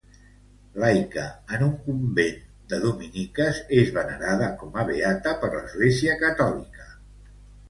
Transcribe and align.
Laica 0.83 1.25
en 1.57 1.65
un 1.65 1.75
convent 1.87 2.39
de 2.71 2.79
dominiques, 2.85 3.61
és 3.83 3.93
venerada 3.99 4.49
com 4.63 4.81
a 4.81 4.87
beata 4.89 5.37
per 5.45 5.53
l'Església 5.55 6.19
catòlica. 6.25 6.91